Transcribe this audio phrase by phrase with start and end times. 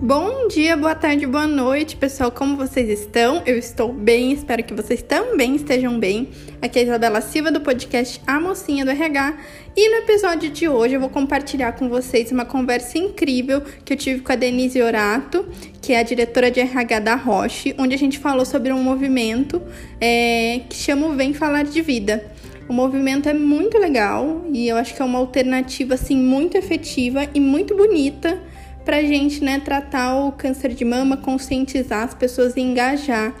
[0.00, 2.30] Bom dia, boa tarde, boa noite, pessoal.
[2.30, 3.42] Como vocês estão?
[3.44, 6.28] Eu estou bem, espero que vocês também estejam bem.
[6.62, 9.36] Aqui é a Isabela Silva do podcast A Mocinha do RH.
[9.76, 13.96] E no episódio de hoje eu vou compartilhar com vocês uma conversa incrível que eu
[13.96, 15.44] tive com a Denise Orato,
[15.82, 19.60] que é a diretora de RH da Roche, onde a gente falou sobre um movimento
[20.00, 22.24] é, que chama o Vem Falar de Vida.
[22.68, 27.26] O movimento é muito legal e eu acho que é uma alternativa assim muito efetiva
[27.34, 28.40] e muito bonita
[28.88, 33.34] para a gente né, tratar o câncer de mama, conscientizar as pessoas e engajar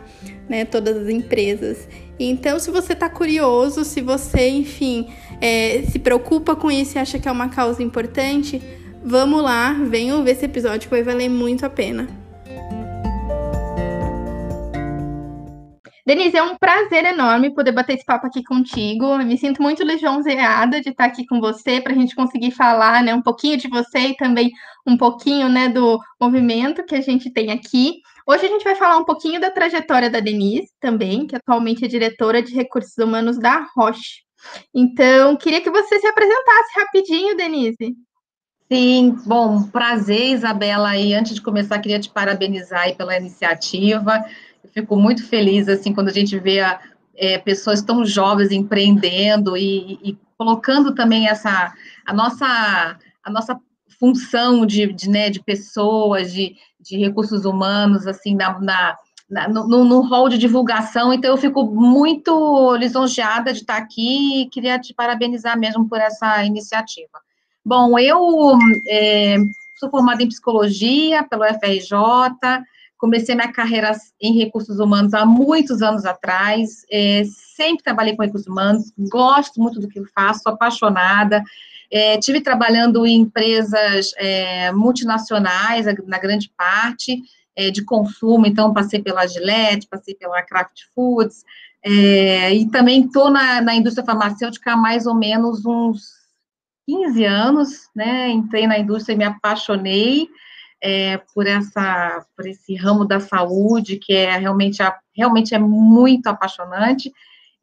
[0.46, 1.88] né, todas as empresas.
[2.20, 5.08] Então, se você está curioso, se você, enfim,
[5.40, 8.60] é, se preocupa com isso e acha que é uma causa importante,
[9.02, 12.06] vamos lá, venham ver esse episódio que vai valer muito a pena.
[16.08, 19.18] Denise, é um prazer enorme poder bater esse papo aqui contigo.
[19.18, 23.14] Me sinto muito lisonjeada de estar aqui com você para a gente conseguir falar né,
[23.14, 24.50] um pouquinho de você e também
[24.86, 28.00] um pouquinho né, do movimento que a gente tem aqui.
[28.26, 31.88] Hoje a gente vai falar um pouquinho da trajetória da Denise também, que atualmente é
[31.88, 34.22] diretora de recursos humanos da Roche.
[34.74, 37.94] Então, queria que você se apresentasse rapidinho, Denise.
[38.72, 40.96] Sim, bom, prazer, Isabela.
[40.96, 44.24] E antes de começar, queria te parabenizar pela iniciativa.
[44.72, 46.80] Fico muito feliz, assim, quando a gente vê a,
[47.16, 51.72] é, pessoas tão jovens empreendendo e, e, colocando também essa,
[52.06, 53.60] a nossa, a nossa
[53.98, 58.96] função de, de, né, de pessoas, de, de recursos humanos, assim, na, na,
[59.48, 64.94] no, no de divulgação, então eu fico muito lisonjeada de estar aqui e queria te
[64.94, 67.20] parabenizar mesmo por essa iniciativa.
[67.64, 68.56] Bom, eu
[68.88, 69.36] é,
[69.76, 71.92] sou formada em psicologia pelo FRJ,
[72.98, 77.22] Comecei minha carreira em recursos humanos há muitos anos atrás, é,
[77.56, 81.42] sempre trabalhei com recursos humanos, gosto muito do que faço, sou apaixonada.
[81.90, 87.22] É, tive trabalhando em empresas é, multinacionais, na grande parte,
[87.56, 91.44] é, de consumo, então passei pela Gillette, passei pela Kraft Foods,
[91.84, 96.18] é, e também estou na, na indústria farmacêutica há mais ou menos uns
[96.86, 98.30] 15 anos, né?
[98.30, 100.28] Entrei na indústria e me apaixonei
[100.80, 104.78] é, por essa por esse ramo da saúde que é realmente
[105.14, 107.12] realmente é muito apaixonante.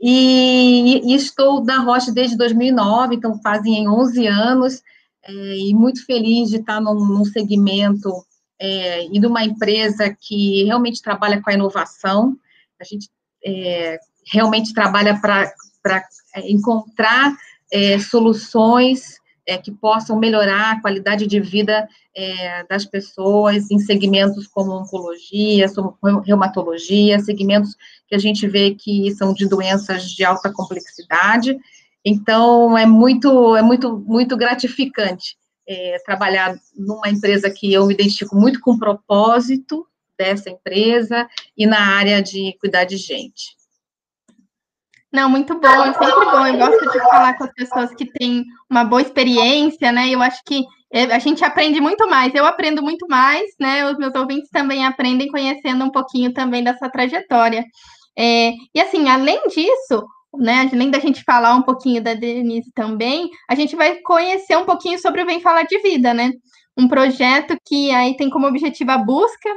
[0.01, 4.83] E, e estou na Roche desde 2009 então fazem 11 anos
[5.23, 8.11] é, e muito feliz de estar num, num segmento
[8.59, 12.37] é, e numa empresa que realmente trabalha com a inovação.
[12.79, 13.09] A gente
[13.45, 13.97] é,
[14.31, 15.53] realmente trabalha para
[16.35, 17.35] é, encontrar
[17.71, 24.47] é, soluções é, que possam melhorar a qualidade de vida é, das pessoas em segmentos
[24.47, 25.67] como oncologia,
[26.25, 27.75] reumatologia, segmentos
[28.07, 31.57] que a gente vê que são de doenças de alta complexidade.
[32.03, 38.35] Então, é muito, é muito, muito gratificante é, trabalhar numa empresa que eu me identifico
[38.35, 39.85] muito com o propósito
[40.17, 43.54] dessa empresa e na área de cuidar de gente.
[45.15, 46.45] Não, muito bom, é sempre bom.
[46.45, 50.09] Eu gosto de falar com as pessoas que têm uma boa experiência, né?
[50.09, 52.35] Eu acho que é, a gente aprende muito mais.
[52.35, 53.89] Eu aprendo muito mais, né?
[53.89, 57.63] Os meus ouvintes também aprendem conhecendo um pouquinho também dessa trajetória.
[58.17, 60.05] É, e assim, além disso,
[60.37, 60.69] né?
[60.73, 64.99] Além da gente falar um pouquinho da Denise também, a gente vai conhecer um pouquinho
[64.99, 66.29] sobre o Vem Falar de Vida, né?
[66.77, 69.49] Um projeto que aí tem como objetivo a busca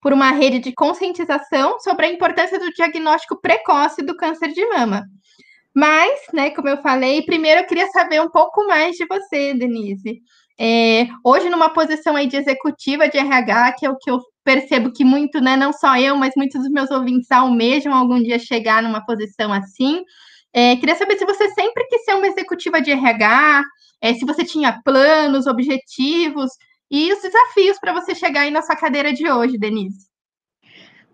[0.00, 5.04] por uma rede de conscientização sobre a importância do diagnóstico precoce do câncer de mama.
[5.74, 10.20] Mas, né, como eu falei, primeiro eu queria saber um pouco mais de você, Denise.
[10.60, 14.90] É, hoje, numa posição aí de executiva de RH, que é o que eu percebo
[14.92, 18.82] que muito, né, não só eu, mas muitos dos meus ouvintes almejam algum dia chegar
[18.82, 20.02] numa posição assim.
[20.52, 23.62] É, queria saber se você sempre quis ser uma executiva de RH,
[24.00, 26.50] é, se você tinha planos, objetivos,
[26.90, 30.08] e os desafios para você chegar aí na sua cadeira de hoje, Denise.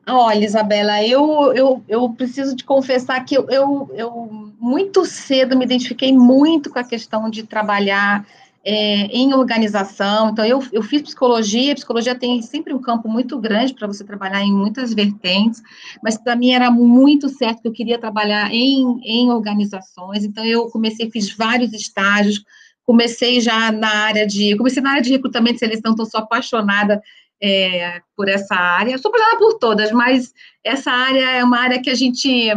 [0.06, 5.64] Olha, Isabela, eu, eu, eu preciso te confessar que eu, eu, eu muito cedo me
[5.64, 8.26] identifiquei muito com a questão de trabalhar
[8.64, 10.30] é, em organização.
[10.30, 14.42] Então, eu, eu fiz psicologia, psicologia tem sempre um campo muito grande para você trabalhar
[14.42, 15.62] em muitas vertentes,
[16.02, 20.24] mas para mim era muito certo que eu queria trabalhar em, em organizações.
[20.24, 22.44] Então, eu comecei, fiz vários estágios,
[22.84, 27.02] comecei já na área de, comecei na área de recrutamento e seleção, então sou apaixonada
[27.42, 30.32] é, por essa área, sou apaixonada por todas, mas
[30.62, 32.52] essa área é uma área que a gente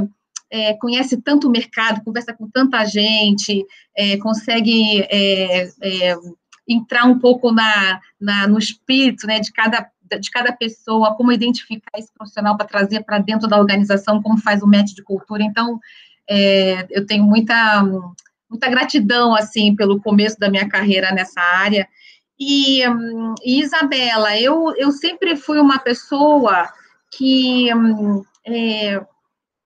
[0.49, 3.65] é, conhece tanto o mercado, conversa com tanta gente,
[3.95, 6.15] é, consegue é, é,
[6.67, 9.89] entrar um pouco na, na, no espírito né, de, cada,
[10.19, 14.61] de cada pessoa, como identificar esse profissional para trazer para dentro da organização, como faz
[14.61, 15.43] o match de cultura.
[15.43, 15.79] Então,
[16.29, 17.83] é, eu tenho muita
[18.49, 21.87] muita gratidão, assim, pelo começo da minha carreira nessa área.
[22.39, 26.71] E, hum, e, Isabela, eu, eu sempre fui uma pessoa
[27.11, 29.03] que hum, é,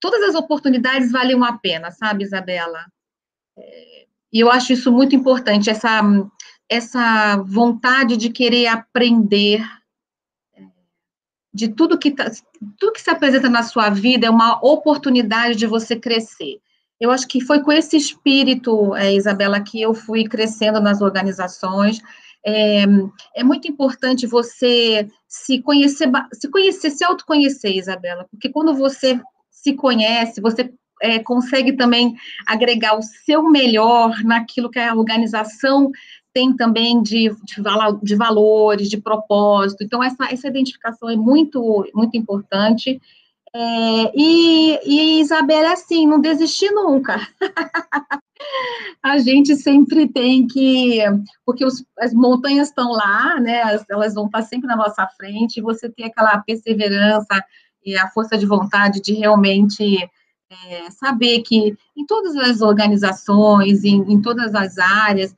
[0.00, 2.86] todas as oportunidades valiam a pena, sabe, Isabela?
[3.56, 6.00] É, e eu acho isso muito importante, essa,
[6.68, 9.62] essa vontade de querer aprender
[10.54, 10.62] é,
[11.52, 12.30] de tudo que, tá,
[12.78, 16.58] tudo que se apresenta na sua vida é uma oportunidade de você crescer.
[17.02, 22.00] Eu acho que foi com esse espírito, é, Isabela, que eu fui crescendo nas organizações.
[22.46, 22.84] É,
[23.34, 29.20] é, muito importante você se conhecer, se conhecer, se autoconhecer, Isabela, porque quando você
[29.50, 30.72] se conhece, você
[31.02, 32.14] é, consegue também
[32.46, 35.90] agregar o seu melhor naquilo que a organização
[36.32, 37.62] tem também de, de,
[38.00, 39.82] de valores, de propósito.
[39.82, 43.00] Então, essa, essa identificação é muito, muito importante.
[43.54, 47.20] É, e, e Isabela, é assim, não desistir nunca.
[49.02, 51.00] a gente sempre tem que,
[51.44, 53.78] porque os, as montanhas estão lá, né?
[53.90, 57.44] Elas vão estar sempre na nossa frente, e você tem aquela perseverança
[57.84, 59.98] e a força de vontade de realmente
[60.48, 65.34] é, saber que em todas as organizações, em, em todas as áreas,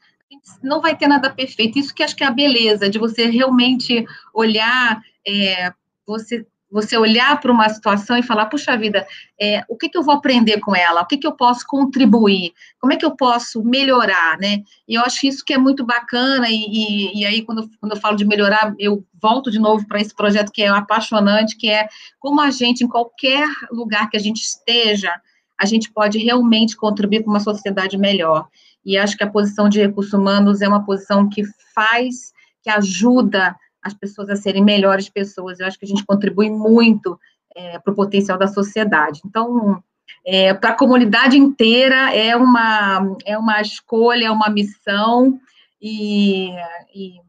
[0.63, 1.79] não vai ter nada perfeito.
[1.79, 5.73] Isso que acho que é a beleza de você realmente olhar, é,
[6.07, 9.07] você você olhar para uma situação e falar, puxa vida,
[9.41, 11.03] é, o que, que eu vou aprender com ela?
[11.03, 12.53] O que, que eu posso contribuir?
[12.81, 14.63] Como é que eu posso melhorar, né?
[14.89, 18.01] E eu acho isso que é muito bacana, e, e, e aí, quando, quando eu
[18.01, 21.89] falo de melhorar, eu volto de novo para esse projeto que é apaixonante, que é
[22.19, 25.13] como a gente, em qualquer lugar que a gente esteja,
[25.59, 28.49] a gente pode realmente contribuir para uma sociedade melhor.
[28.85, 31.43] E acho que a posição de recursos humanos é uma posição que
[31.75, 32.33] faz,
[32.63, 35.61] que ajuda as pessoas a serem melhores pessoas.
[35.61, 37.21] Eu acho que a gente contribui muito
[37.55, 39.21] é, para o potencial da sociedade.
[39.25, 39.83] Então,
[40.27, 45.39] é, para a comunidade inteira é uma, é uma escolha, é uma missão,
[45.81, 46.51] e,
[46.95, 47.21] e,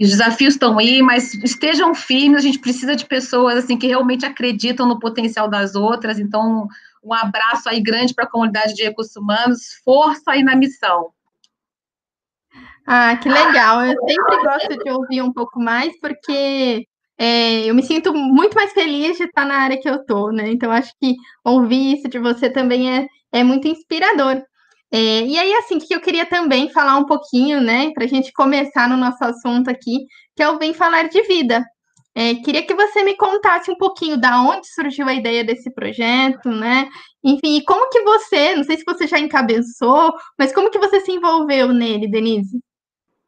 [0.00, 4.26] os desafios estão aí, mas estejam firmes, a gente precisa de pessoas assim que realmente
[4.26, 6.68] acreditam no potencial das outras, então
[7.02, 11.10] um abraço aí grande para a comunidade de recursos humanos, força aí na missão.
[12.90, 13.84] Ah, que legal.
[13.84, 16.86] Eu sempre gosto de ouvir um pouco mais, porque
[17.18, 20.50] é, eu me sinto muito mais feliz de estar na área que eu estou, né?
[20.50, 21.14] Então, acho que
[21.44, 24.42] ouvir isso de você também é, é muito inspirador.
[24.90, 28.32] É, e aí, assim, que eu queria também falar um pouquinho, né, para a gente
[28.32, 31.62] começar no nosso assunto aqui, que é o Vem Falar de Vida.
[32.14, 36.48] É, queria que você me contasse um pouquinho da onde surgiu a ideia desse projeto,
[36.50, 36.88] né?
[37.22, 41.00] Enfim, e como que você, não sei se você já encabeçou, mas como que você
[41.00, 42.58] se envolveu nele, Denise?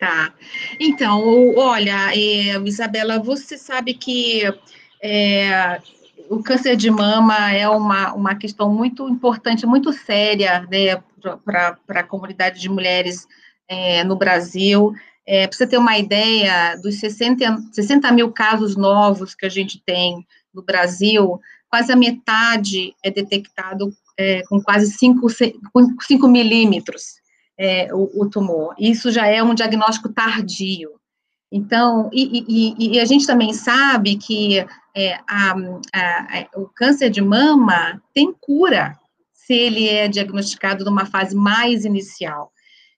[0.00, 0.32] Tá.
[0.80, 4.42] Então, olha, é, Isabela, você sabe que
[5.02, 5.78] é,
[6.30, 10.96] o câncer de mama é uma, uma questão muito importante, muito séria, né,
[11.44, 13.28] para a comunidade de mulheres
[13.68, 14.94] é, no Brasil.
[15.26, 19.82] É, para você ter uma ideia, dos 60, 60 mil casos novos que a gente
[19.84, 21.38] tem no Brasil,
[21.68, 27.20] quase a metade é detectado é, com quase 5, 5 milímetros
[27.60, 28.74] é, o, o, tumor.
[28.78, 30.92] Isso já é um diagnóstico tardio.
[31.52, 34.64] Então, e, e, e a gente também sabe que
[34.96, 35.54] é, a,
[35.94, 38.98] a, o câncer de mama tem cura
[39.34, 42.50] se ele é diagnosticado numa fase mais inicial.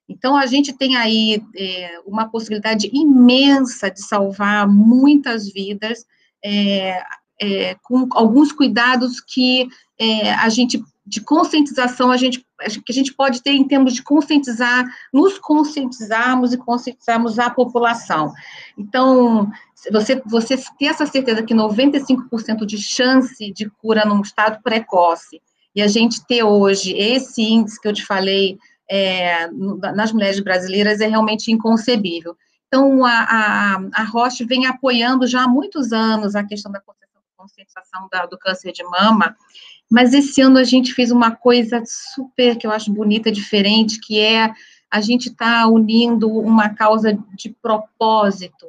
[0.08, 6.04] Então, a gente tem aí é, uma possibilidade imensa de salvar muitas vidas
[6.44, 7.02] é,
[7.40, 9.66] é, com alguns cuidados que
[9.98, 12.46] é, a gente de conscientização a gente
[12.84, 18.32] que a gente pode ter em termos de conscientizar, nos conscientizarmos e conscientizarmos a população.
[18.76, 19.50] Então,
[19.90, 25.40] você, você ter essa certeza que 95% de chance de cura num estado precoce,
[25.74, 28.58] e a gente ter hoje esse índice que eu te falei
[28.90, 29.48] é,
[29.94, 32.36] nas mulheres brasileiras é realmente inconcebível.
[32.68, 36.80] Então, a, a, a Roche vem apoiando já há muitos anos a questão da
[37.36, 39.36] conscientização da, do câncer de mama,
[39.92, 44.18] mas esse ano a gente fez uma coisa super que eu acho bonita, diferente, que
[44.18, 44.50] é
[44.90, 48.68] a gente está unindo uma causa de propósito,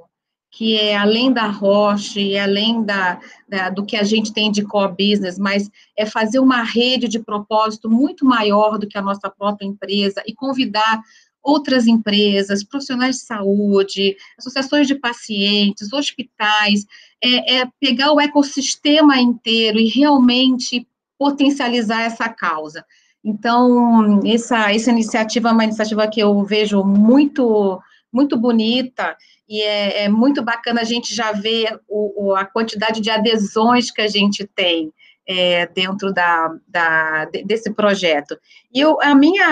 [0.52, 4.64] que é além da Roche, e além da, da, do que a gente tem de
[4.64, 9.30] core business, mas é fazer uma rede de propósito muito maior do que a nossa
[9.30, 11.02] própria empresa e convidar
[11.42, 16.86] outras empresas, profissionais de saúde, associações de pacientes, hospitais,
[17.24, 20.86] é, é pegar o ecossistema inteiro e realmente
[21.24, 22.84] potencializar essa causa.
[23.24, 27.80] Então, essa, essa iniciativa é uma iniciativa que eu vejo muito,
[28.12, 29.16] muito bonita,
[29.48, 33.92] e é, é muito bacana a gente já ver o, o, a quantidade de adesões
[33.92, 34.92] que a gente tem
[35.26, 36.34] é, dentro da,
[36.68, 38.38] da, desse projeto.
[38.74, 39.50] E eu, a minha,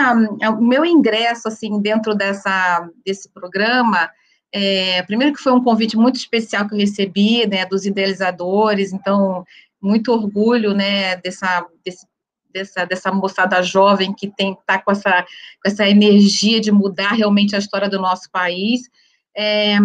[0.60, 4.10] o meu ingresso, assim, dentro dessa, desse programa,
[4.54, 9.46] É, primeiro que foi um convite muito especial que eu recebi, né, dos idealizadores, então,
[9.82, 12.06] muito orgulho, né, dessa, desse,
[12.54, 17.56] dessa, dessa moçada jovem que tem, tá com essa, com essa energia de mudar realmente
[17.56, 18.90] a história do nosso país.
[19.36, 19.78] É,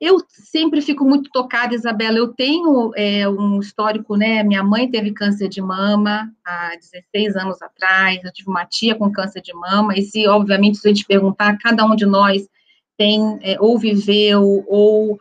[0.00, 2.18] eu sempre fico muito tocada, Isabela.
[2.18, 4.44] Eu tenho é, um histórico, né?
[4.44, 8.22] Minha mãe teve câncer de mama há 16 anos atrás.
[8.22, 9.94] Eu tive uma tia com câncer de mama.
[9.96, 12.48] E se, obviamente, se a gente perguntar, cada um de nós
[12.96, 15.18] tem é, ou viveu ou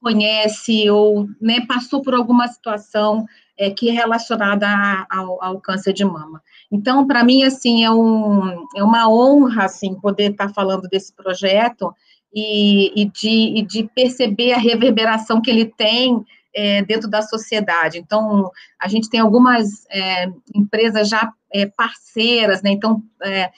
[0.00, 3.26] conhece ou né, passou por alguma situação
[3.58, 6.42] é, que é relacionada a, ao, ao, câncer de mama.
[6.72, 11.12] Então, para mim, assim, é, um, é uma honra, assim, poder estar tá falando desse
[11.12, 11.94] projeto
[12.34, 17.98] e, e, de, e de perceber a reverberação que ele tem é, dentro da sociedade.
[17.98, 22.70] Então, a gente tem algumas é, empresas já é, parceiras, né?
[22.70, 23.50] Então, é,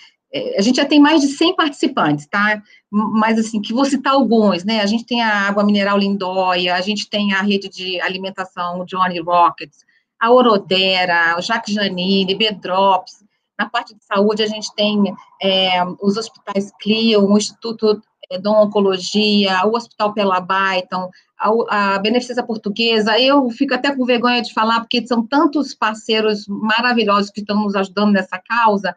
[0.56, 2.62] a gente já tem mais de 100 participantes, tá?
[2.90, 4.80] Mas, assim, que vou citar alguns, né?
[4.80, 9.20] A gente tem a Água Mineral Lindóia, a gente tem a rede de alimentação Johnny
[9.20, 9.84] Rockets,
[10.18, 13.24] a Orodera, o Jacques Janine, Bedrops.
[13.58, 18.62] Na parte de saúde, a gente tem é, os hospitais Clio, o Instituto é, Dom
[18.62, 24.52] Oncologia, o Hospital Pela Baiton, a, a Beneficência Portuguesa, eu fico até com vergonha de
[24.54, 28.96] falar, porque são tantos parceiros maravilhosos que estão nos ajudando nessa causa,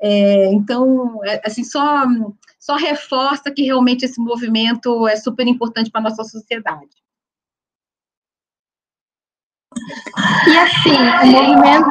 [0.00, 2.04] é, então, é, assim, só,
[2.58, 6.88] só reforça que realmente esse movimento é super importante para a nossa sociedade.
[10.48, 11.90] E assim, o movimento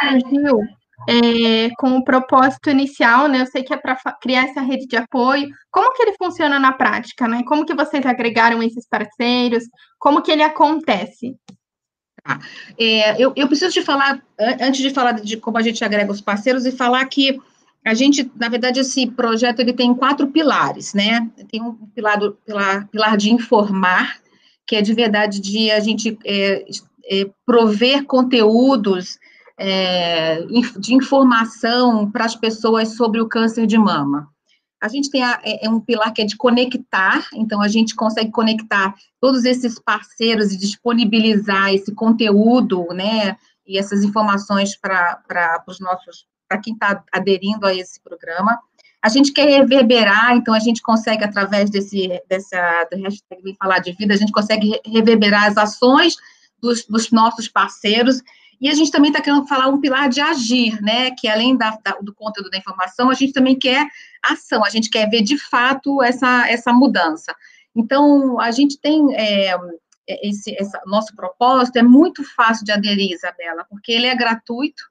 [0.00, 0.60] surgiu
[1.08, 3.42] é, com o propósito inicial, né?
[3.42, 5.48] Eu sei que é para criar essa rede de apoio.
[5.70, 7.42] Como que ele funciona na prática, né?
[7.46, 9.64] Como que vocês agregaram esses parceiros?
[9.98, 11.36] Como que ele acontece?
[12.22, 12.40] Tá.
[12.78, 14.22] É, eu, eu preciso te falar,
[14.60, 17.40] antes de falar de como a gente agrega os parceiros, e falar que
[17.84, 21.28] a gente, na verdade, esse projeto ele tem quatro pilares, né?
[21.50, 24.18] Tem um pilar, do, pilar, pilar de informar,
[24.66, 26.64] que é de verdade de a gente é,
[27.06, 29.18] é, prover conteúdos
[29.58, 30.42] é,
[30.78, 34.28] de informação para as pessoas sobre o câncer de mama.
[34.80, 37.94] A gente tem a, é, é, um pilar que é de conectar, então a gente
[37.94, 45.78] consegue conectar todos esses parceiros e disponibilizar esse conteúdo, né, e essas informações para os
[45.78, 48.58] nossos, para quem está aderindo a esse programa.
[49.02, 53.78] A gente quer reverberar, então a gente consegue, através desse, dessa do hashtag Vem Falar
[53.78, 56.16] de Vida, a gente consegue reverberar as ações
[56.60, 58.22] dos, dos nossos parceiros
[58.60, 61.10] e a gente também está querendo falar um pilar de agir, né?
[61.12, 63.86] Que além da, da, do conteúdo da informação, a gente também quer
[64.22, 67.34] ação, a gente quer ver de fato essa, essa mudança.
[67.74, 69.56] Então, a gente tem é,
[70.22, 74.82] esse, esse nosso propósito, é muito fácil de aderir, Isabela, porque ele é gratuito,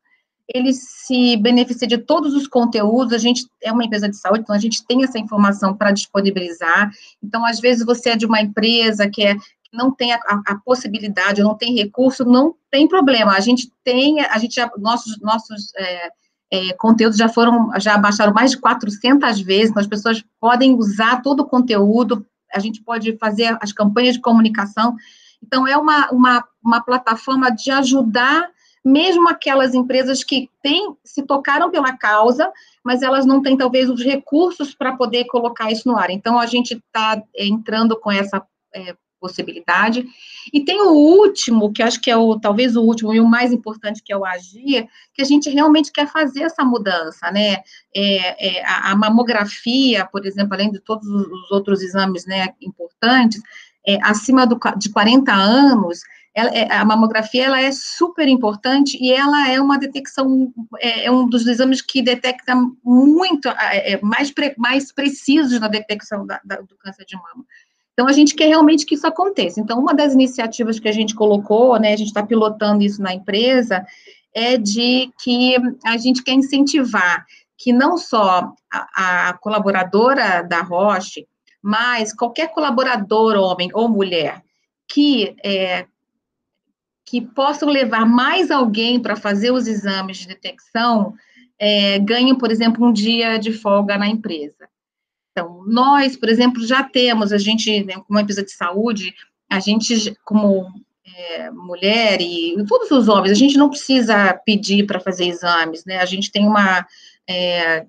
[0.52, 4.56] ele se beneficia de todos os conteúdos, a gente é uma empresa de saúde, então
[4.56, 6.92] a gente tem essa informação para disponibilizar.
[7.24, 9.36] Então, às vezes, você é de uma empresa que é,
[9.72, 13.34] não tem a, a, possibilidade, não tem recurso, não tem problema.
[13.34, 16.10] A gente tem, a gente já, nossos, nossos é,
[16.52, 21.22] é, conteúdos já foram, já baixaram mais de 400 vezes, então as pessoas podem usar
[21.22, 24.96] todo o conteúdo, a gente pode fazer as campanhas de comunicação.
[25.42, 28.50] Então, é uma, uma, uma plataforma de ajudar
[28.84, 32.52] mesmo aquelas empresas que têm, se tocaram pela causa,
[32.84, 36.10] mas elas não têm, talvez, os recursos para poder colocar isso no ar.
[36.10, 38.42] Então, a gente está é, entrando com essa
[38.74, 40.06] é, possibilidade.
[40.54, 43.52] E tem o último, que acho que é o talvez o último e o mais
[43.52, 47.58] importante, que é o agir, que a gente realmente quer fazer essa mudança, né?
[47.96, 53.42] É, é, a, mamografia, por exemplo, além de todos os outros exames né, importantes,
[53.86, 56.02] é, acima do, de 40 anos,
[56.34, 61.12] ela, é, a mamografia ela é super importante e ela é uma detecção, é, é
[61.12, 66.58] um dos exames que detecta muito, é mais, pre, mais precisos na detecção da, da,
[66.62, 67.46] do câncer de mama.
[68.00, 69.60] Então, a gente quer realmente que isso aconteça.
[69.60, 73.14] Então, uma das iniciativas que a gente colocou, né, a gente está pilotando isso na
[73.14, 73.86] empresa,
[74.34, 77.26] é de que a gente quer incentivar
[77.58, 81.28] que não só a, a colaboradora da Roche,
[81.62, 84.42] mas qualquer colaborador, homem ou mulher,
[84.88, 85.86] que é,
[87.06, 91.16] que possam levar mais alguém para fazer os exames de detecção,
[91.60, 94.69] é, ganhem, por exemplo, um dia de folga na empresa.
[95.68, 99.14] Nós, por exemplo, já temos, a gente, né, como empresa de saúde,
[99.50, 100.68] a gente, como
[101.20, 105.98] é, mulher e todos os homens, a gente não precisa pedir para fazer exames, né?
[106.00, 106.86] A gente tem uma.
[107.28, 107.86] É,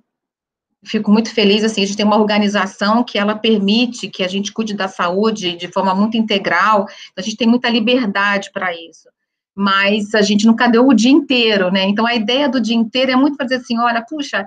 [0.85, 4.52] fico muito feliz, assim, a gente tem uma organização que ela permite que a gente
[4.52, 9.09] cuide da saúde de forma muito integral, então a gente tem muita liberdade para isso.
[9.54, 11.85] Mas a gente nunca deu o dia inteiro, né?
[11.85, 14.47] Então a ideia do dia inteiro é muito fazer assim: olha, puxa,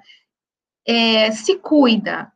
[0.87, 2.31] é, se cuida,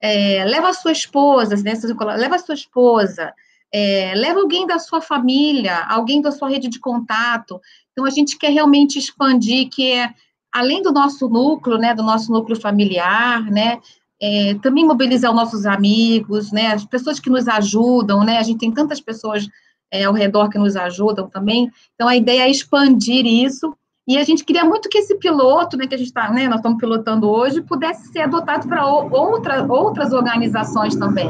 [0.00, 1.72] é, leva a sua esposa, né,
[2.16, 3.32] leva a sua esposa,
[3.72, 7.60] é, leva alguém da sua família, alguém da sua rede de contato.
[7.92, 10.12] Então, a gente quer realmente expandir, que é,
[10.52, 13.78] além do nosso núcleo, né, do nosso núcleo familiar, né,
[14.20, 18.58] é, também mobilizar os nossos amigos, né, as pessoas que nos ajudam, né, a gente
[18.58, 19.48] tem tantas pessoas
[19.90, 23.74] é, ao redor que nos ajudam também, então a ideia é expandir isso,
[24.08, 26.56] e a gente queria muito que esse piloto, né, que a gente está, né, nós
[26.56, 31.28] estamos pilotando hoje, pudesse ser adotado para outra, outras organizações também.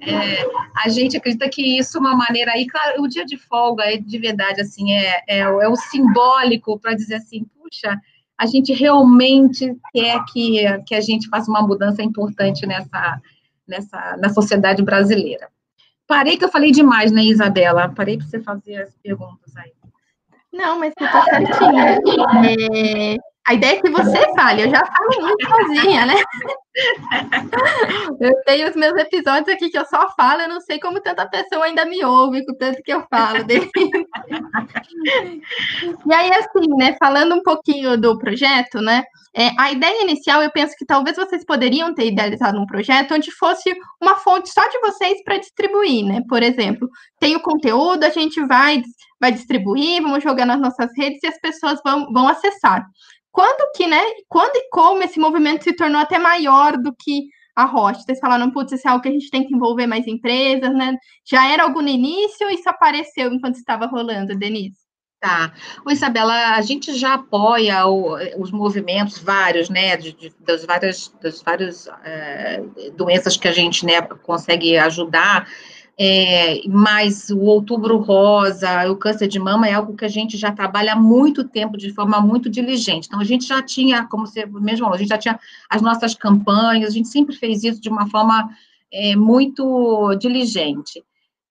[0.00, 0.46] É,
[0.84, 4.18] a gente acredita que isso é uma maneira aí, claro, o dia de folga, de
[4.18, 8.00] verdade, assim, é, é, é o simbólico para dizer assim, puxa,
[8.38, 13.20] a gente realmente quer que, que a gente faça uma mudança importante nessa,
[13.66, 15.48] nessa, na sociedade brasileira.
[16.06, 17.88] Parei que eu falei demais, né, Isabela?
[17.88, 19.72] Parei para você fazer as perguntas aí.
[20.54, 21.98] Não, mas você tá certinha.
[23.18, 26.14] É, a ideia é que você fale, eu já falo muito sozinha, né?
[28.18, 31.28] Eu tenho os meus episódios aqui que eu só falo, eu não sei como tanta
[31.28, 33.70] pessoa ainda me ouve com tanto que eu falo dele.
[36.06, 39.04] E aí, assim, né, falando um pouquinho do projeto, né,
[39.36, 43.30] é, a ideia inicial, eu penso que talvez vocês poderiam ter idealizado um projeto onde
[43.30, 46.22] fosse uma fonte só de vocês para distribuir, né?
[46.28, 46.88] Por exemplo,
[47.20, 48.82] tem o conteúdo, a gente vai,
[49.20, 52.86] vai distribuir, vamos jogar nas nossas redes e as pessoas vão, vão acessar
[53.34, 54.00] quando que, né?
[54.28, 57.24] Quando e como esse movimento se tornou até maior do que
[57.56, 57.98] a Rocha?
[57.98, 60.96] Vocês falaram, putz, isso é algo que a gente tem que envolver mais empresas, né?
[61.28, 64.76] Já era algo no início ou isso apareceu enquanto estava rolando, Denise?
[65.18, 65.52] Tá.
[65.84, 71.12] O Isabela, a gente já apoia o, os movimentos vários, né, de, de, das várias,
[71.20, 72.62] das várias é,
[72.94, 75.48] doenças que a gente, né, consegue ajudar,
[75.98, 80.50] é, mas o outubro rosa, o câncer de mama é algo que a gente já
[80.50, 83.06] trabalha há muito tempo de forma muito diligente.
[83.06, 85.38] Então, a gente já tinha, como você mesmo falou, a gente já tinha
[85.70, 88.50] as nossas campanhas, a gente sempre fez isso de uma forma
[88.92, 91.04] é, muito diligente.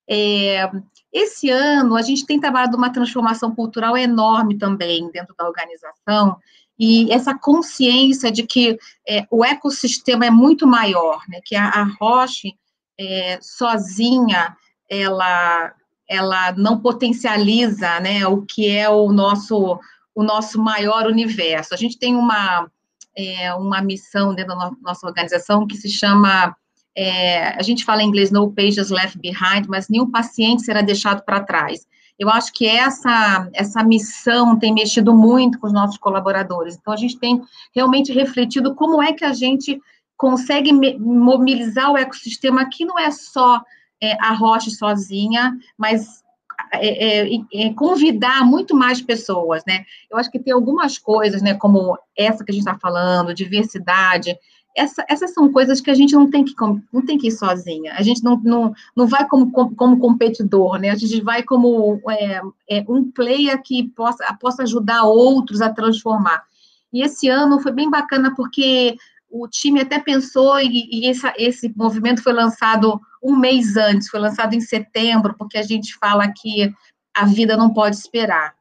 [0.09, 0.69] É,
[1.11, 6.37] esse ano, a gente tem trabalhado uma transformação cultural enorme também dentro da organização,
[6.77, 8.77] e essa consciência de que
[9.07, 12.55] é, o ecossistema é muito maior, né, que a, a Roche
[12.99, 14.55] é, sozinha
[14.89, 15.73] ela
[16.07, 19.79] ela não potencializa né, o que é o nosso
[20.15, 21.73] o nosso maior universo.
[21.73, 22.69] A gente tem uma
[23.15, 26.55] é, uma missão dentro da nossa organização que se chama
[26.95, 31.23] é, a gente fala em inglês no pages left behind, mas nenhum paciente será deixado
[31.23, 31.87] para trás.
[32.19, 36.75] Eu acho que essa essa missão tem mexido muito com os nossos colaboradores.
[36.75, 37.41] Então a gente tem
[37.73, 39.79] realmente refletido como é que a gente
[40.23, 43.61] consegue mobilizar o ecossistema que não é só
[44.01, 46.23] é, a rocha sozinha, mas
[46.75, 49.83] é, é, é, convidar muito mais pessoas, né?
[50.09, 54.33] Eu acho que tem algumas coisas, né, como essa que a gente está falando, diversidade,
[54.73, 57.93] essa, essas são coisas que a gente não tem que, não tem que ir sozinha,
[57.93, 60.89] a gente não, não, não vai como, como competidor, né?
[60.89, 66.43] A gente vai como é, é, um player que possa, possa ajudar outros a transformar.
[66.93, 68.95] E esse ano foi bem bacana porque
[69.33, 74.19] o time até pensou, e, e essa, esse movimento foi lançado um mês antes, foi
[74.19, 76.71] lançado em setembro, porque a gente fala que
[77.15, 78.53] a vida não pode esperar.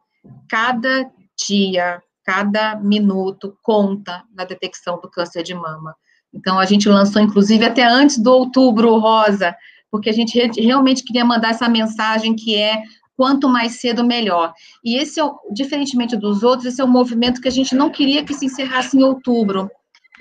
[0.48, 1.10] Cada
[1.46, 5.94] dia, cada minuto conta na detecção do câncer de mama.
[6.32, 9.54] Então, a gente lançou, inclusive, até antes do outubro rosa,
[9.90, 12.82] porque a gente realmente queria mandar essa mensagem que é
[13.14, 14.54] quanto mais cedo, melhor.
[14.82, 18.24] E esse, é, diferentemente dos outros, esse é um movimento que a gente não queria
[18.24, 19.70] que se encerrasse em outubro.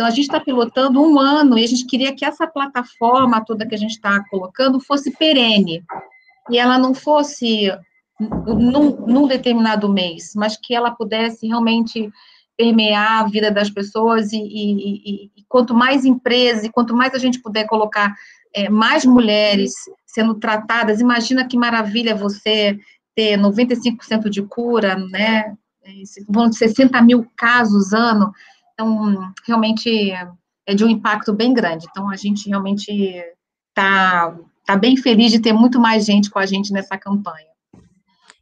[0.02, 3.68] Então, a gente está pilotando um ano e a gente queria que essa plataforma toda
[3.68, 5.84] que a gente está colocando fosse perene.
[6.50, 7.72] E ela não fosse
[8.20, 12.12] num, num determinado mês, mas que ela pudesse realmente
[12.58, 17.14] permear a vida das pessoas e, e, e, e, quanto mais empresas e quanto mais
[17.14, 18.16] a gente puder colocar
[18.56, 19.72] é, mais mulheres
[20.08, 22.76] sendo tratadas, imagina que maravilha você
[23.16, 25.56] ter 95% de cura, né,
[26.28, 28.34] vão 60 mil casos ano,
[28.82, 30.12] então, realmente
[30.66, 31.86] é de um impacto bem grande.
[31.90, 32.92] Então, a gente realmente
[33.70, 37.52] está tá bem feliz de ter muito mais gente com a gente nessa campanha.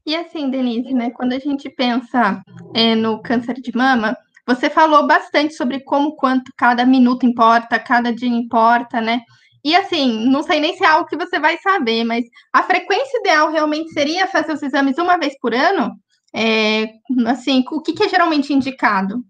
[0.05, 2.41] E assim, Denise, né, quando a gente pensa
[2.73, 8.11] é, no câncer de mama, você falou bastante sobre como quanto cada minuto importa, cada
[8.11, 9.21] dia importa, né?
[9.63, 13.19] E assim, não sei nem se é algo que você vai saber, mas a frequência
[13.19, 15.95] ideal realmente seria fazer os exames uma vez por ano?
[16.33, 16.87] É,
[17.27, 19.23] assim, o que, que é geralmente indicado?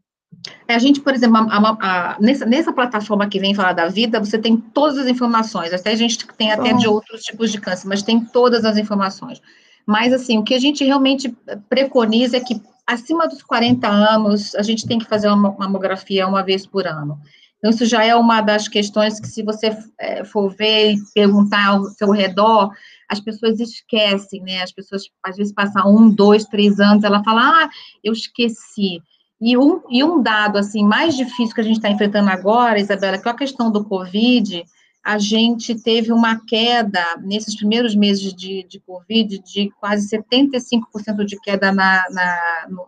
[0.67, 4.19] É, a gente, por exemplo, a, a, nessa, nessa plataforma que vem falar da vida,
[4.19, 5.73] você tem todas as informações.
[5.73, 9.41] Até a gente tem até de outros tipos de câncer, mas tem todas as informações.
[9.85, 11.35] Mas, assim, o que a gente realmente
[11.67, 16.43] preconiza é que, acima dos 40 anos, a gente tem que fazer uma mamografia uma
[16.43, 17.19] vez por ano.
[17.57, 21.67] Então, isso já é uma das questões que, se você é, for ver e perguntar
[21.67, 22.71] ao seu redor,
[23.09, 24.61] as pessoas esquecem, né?
[24.61, 27.69] As pessoas, às vezes, passam um, dois, três anos, ela fala, ah,
[28.03, 29.01] eu esqueci.
[29.41, 33.17] E um, e um dado, assim, mais difícil que a gente está enfrentando agora, Isabela,
[33.17, 34.65] que é a questão do Covid,
[35.03, 41.39] a gente teve uma queda, nesses primeiros meses de, de Covid, de quase 75% de
[41.39, 42.85] queda na, na, no,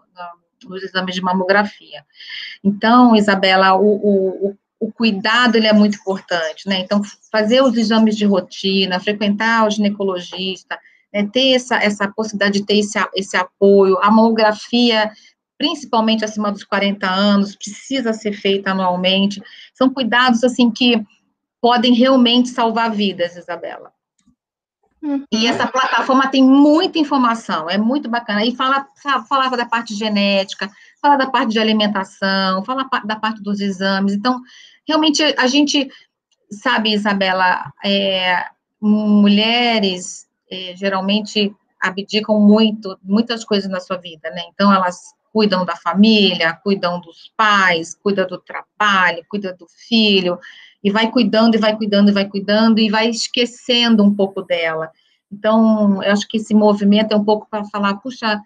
[0.67, 2.03] nos exames de mamografia.
[2.63, 3.95] Então, Isabela, o,
[4.49, 6.79] o, o cuidado ele é muito importante, né?
[6.79, 10.77] Então, fazer os exames de rotina, frequentar o ginecologista,
[11.13, 11.27] né?
[11.31, 15.11] ter essa, essa possibilidade de ter esse, esse apoio, a mamografia,
[15.61, 19.39] principalmente acima dos 40 anos, precisa ser feita anualmente.
[19.75, 21.05] São cuidados, assim, que
[21.61, 23.93] podem realmente salvar vidas, Isabela.
[25.03, 25.23] Uhum.
[25.31, 28.43] E essa plataforma tem muita informação, é muito bacana.
[28.43, 28.87] E fala,
[29.29, 30.67] falava da parte genética,
[30.99, 34.13] fala da parte de alimentação, fala da parte dos exames.
[34.15, 34.41] Então,
[34.87, 35.87] realmente, a gente
[36.49, 38.45] sabe, Isabela, é,
[38.81, 44.41] mulheres é, geralmente abdicam muito, muitas coisas na sua vida, né?
[44.51, 50.37] Então, elas cuidam da família, cuidam dos pais, cuidam do trabalho, cuidam do filho,
[50.83, 54.91] e vai cuidando, e vai cuidando, e vai cuidando, e vai esquecendo um pouco dela.
[55.31, 58.41] Então, eu acho que esse movimento é um pouco para falar, puxa,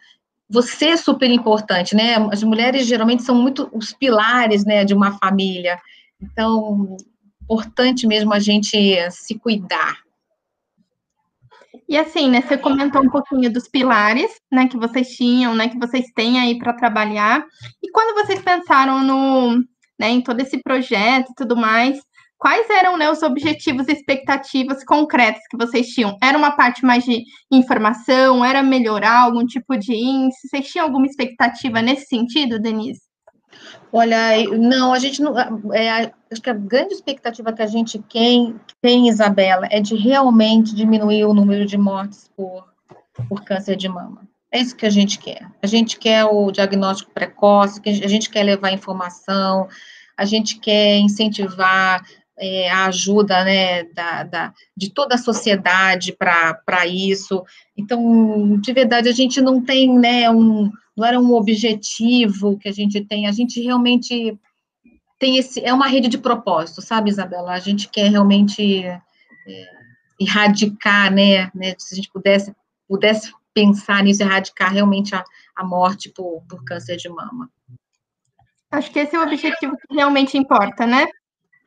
[0.48, 2.16] você é super importante, né?
[2.32, 5.80] As mulheres geralmente são muito os pilares, né, de uma família.
[6.22, 6.96] Então,
[7.44, 8.78] importante mesmo a gente
[9.12, 10.05] se cuidar.
[11.88, 15.78] E assim, né, você comentou um pouquinho dos pilares, né, que vocês tinham, né, que
[15.78, 17.46] vocês têm aí para trabalhar.
[17.84, 19.58] E quando vocês pensaram no,
[20.00, 22.00] né, em todo esse projeto e tudo mais,
[22.38, 26.18] quais eram né, os objetivos e expectativas concretas que vocês tinham?
[26.22, 28.44] Era uma parte mais de informação?
[28.44, 30.48] Era melhorar algum tipo de índice?
[30.48, 33.05] Vocês tinham alguma expectativa nesse sentido, Denise?
[33.92, 34.18] Olha,
[34.58, 35.38] não, a gente não.
[35.74, 40.76] É, acho que a grande expectativa que a gente tem, tem, Isabela, é de realmente
[40.76, 42.66] diminuir o número de mortes por,
[43.30, 44.28] por câncer de mama.
[44.52, 45.50] É isso que a gente quer.
[45.62, 49.68] A gente quer o diagnóstico precoce, a gente quer levar informação,
[50.18, 52.02] a gente quer incentivar
[52.38, 57.44] é, a ajuda né, da, da, de toda a sociedade para isso.
[57.78, 62.72] Então, de verdade, a gente não tem, né, um, não era um objetivo que a
[62.72, 64.38] gente tem, a gente realmente
[65.20, 67.54] tem esse, é uma rede de propósito, sabe, Isabela?
[67.54, 69.00] A gente quer realmente é,
[70.20, 72.56] erradicar, né, né, se a gente pudesse,
[72.88, 75.24] pudesse pensar nisso, erradicar realmente a,
[75.56, 77.50] a morte por, por câncer de mama.
[78.72, 81.08] Acho que esse é o objetivo que realmente importa, né?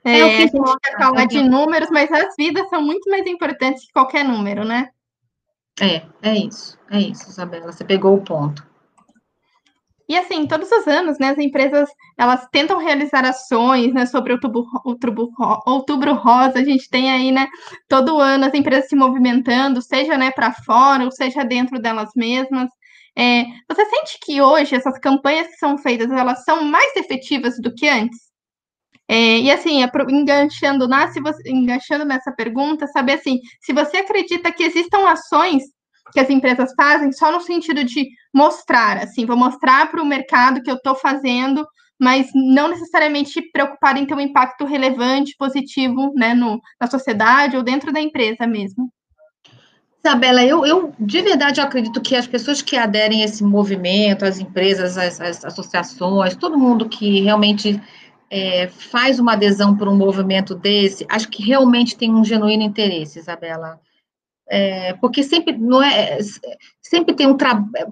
[0.05, 3.11] É, é o que a gente quer falar de números, mas as vidas são muito
[3.11, 4.91] mais importantes que qualquer número, né?
[5.81, 8.67] É, é isso, é isso, Isabela, você pegou o ponto.
[10.09, 14.65] E assim, todos os anos, né, as empresas, elas tentam realizar ações, né, sobre outubro,
[14.85, 15.29] outubro,
[15.67, 17.47] outubro rosa, a gente tem aí, né,
[17.89, 22.71] todo ano as empresas se movimentando, seja, né, para fora, ou seja dentro delas mesmas.
[23.17, 27.75] É, você sente que hoje essas campanhas que são feitas, elas são mais efetivas do
[27.75, 28.29] que antes?
[29.09, 34.63] É, e assim, enganchando, na, você, enganchando nessa pergunta, saber assim, se você acredita que
[34.63, 35.63] existam ações
[36.13, 40.63] que as empresas fazem só no sentido de mostrar, assim, vou mostrar para o mercado
[40.63, 41.67] que eu estou fazendo,
[41.99, 47.63] mas não necessariamente preocupado em ter um impacto relevante, positivo, né, no, na sociedade ou
[47.63, 48.91] dentro da empresa mesmo.
[50.05, 54.25] Isabela, eu, eu de verdade eu acredito que as pessoas que aderem a esse movimento,
[54.25, 57.81] as empresas, as, as associações, todo mundo que realmente
[58.31, 63.19] é, faz uma adesão por um movimento desse, acho que realmente tem um genuíno interesse,
[63.19, 63.81] Isabela.
[64.51, 66.19] É, porque sempre não é
[66.81, 67.37] sempre tem um,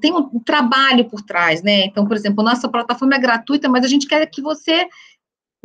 [0.01, 1.85] tem um trabalho por trás, né?
[1.85, 4.89] Então, por exemplo, nossa plataforma é gratuita, mas a gente quer que você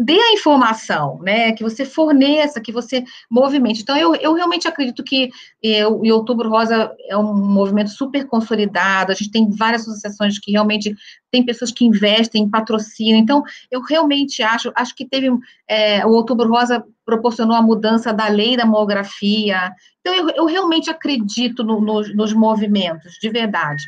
[0.04, 3.82] dê a informação, né, que você forneça, que você movimente.
[3.82, 5.30] Então, eu, eu realmente acredito que
[5.64, 10.52] é, o Outubro Rosa é um movimento super consolidado, a gente tem várias associações que
[10.52, 10.96] realmente
[11.30, 15.30] tem pessoas que investem, patrocinam, então, eu realmente acho, acho que teve,
[15.68, 20.90] é, o Outubro Rosa proporcionou a mudança da lei da mamografia, então, eu, eu realmente
[20.90, 23.84] acredito no, no, nos movimentos, de verdade.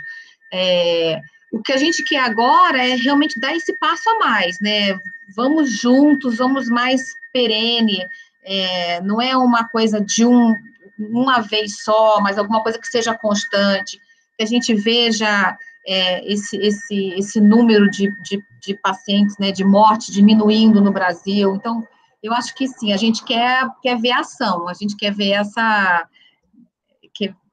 [0.53, 1.19] É,
[1.53, 4.97] o que a gente quer agora é realmente dar esse passo a mais, né?
[5.35, 8.03] Vamos juntos, vamos mais perene.
[8.43, 10.51] É, não é uma coisa de um,
[10.97, 13.99] uma vez só, mas alguma coisa que seja constante,
[14.35, 15.55] que a gente veja
[15.87, 21.53] é, esse, esse, esse número de, de, de, pacientes, né, de morte diminuindo no Brasil.
[21.55, 21.87] Então,
[22.23, 26.07] eu acho que sim, a gente quer, quer ver ação, a gente quer ver essa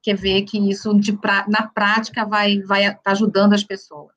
[0.02, 4.12] quer ver que isso de, na prática vai vai tá ajudando as pessoas.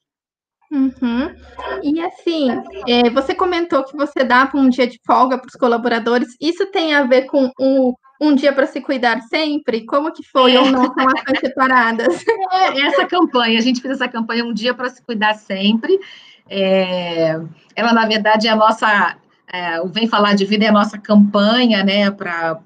[0.71, 1.35] Uhum.
[1.83, 2.49] E assim,
[2.87, 6.35] é, você comentou que você dava um dia de folga para os colaboradores.
[6.41, 9.85] Isso tem a ver com o um dia para se cuidar sempre?
[9.85, 10.55] Como que foi?
[10.55, 10.59] É.
[10.59, 12.23] Ou não são ações separadas?
[12.53, 15.99] É, essa campanha, a gente fez essa campanha um dia para se cuidar sempre.
[16.47, 17.39] É,
[17.75, 19.17] ela, na verdade, é a nossa.
[19.51, 22.59] É, o Vem Falar de Vida é a nossa campanha, né, para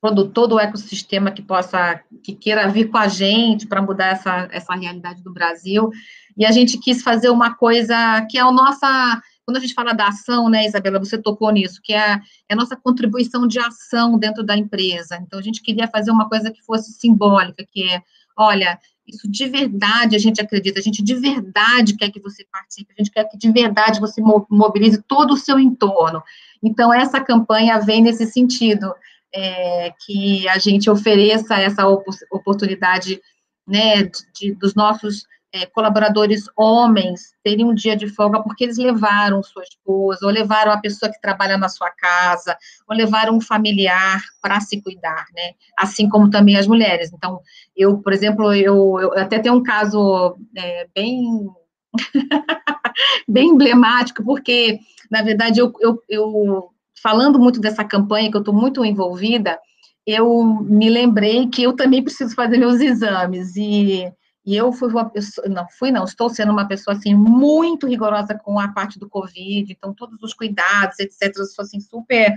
[0.00, 4.74] produtor do ecossistema que possa, que queira vir com a gente para mudar essa, essa
[4.74, 5.90] realidade do Brasil.
[6.36, 9.92] E a gente quis fazer uma coisa que é a nossa, quando a gente fala
[9.92, 14.16] da ação, né, Isabela, você tocou nisso, que é, é a nossa contribuição de ação
[14.16, 15.18] dentro da empresa.
[15.20, 18.00] Então, a gente queria fazer uma coisa que fosse simbólica, que é,
[18.36, 22.92] olha, isso de verdade a gente acredita, a gente de verdade quer que você participe,
[22.96, 26.22] a gente quer que de verdade você mobilize todo o seu entorno.
[26.62, 28.94] Então, essa campanha vem nesse sentido,
[29.34, 31.86] é, que a gente ofereça essa
[32.30, 33.20] oportunidade
[33.66, 39.42] né, de, dos nossos é, colaboradores homens terem um dia de folga porque eles levaram
[39.42, 42.56] sua esposa, ou levaram a pessoa que trabalha na sua casa,
[42.88, 45.52] ou levaram um familiar para se cuidar, né?
[45.76, 47.10] Assim como também as mulheres.
[47.12, 47.40] Então,
[47.76, 51.48] eu, por exemplo, eu, eu até tenho um caso é, bem
[53.26, 54.78] bem emblemático, porque,
[55.10, 56.70] na verdade, eu, eu, eu
[57.02, 59.58] falando muito dessa campanha, que eu estou muito envolvida,
[60.06, 64.10] eu me lembrei que eu também preciso fazer meus exames, e
[64.46, 68.34] e eu fui uma pessoa, não fui não, estou sendo uma pessoa assim muito rigorosa
[68.34, 72.34] com a parte do Covid, então todos os cuidados, etc, eu sou assim super,